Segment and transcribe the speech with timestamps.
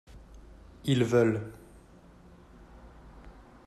[0.85, 1.53] ils veulent.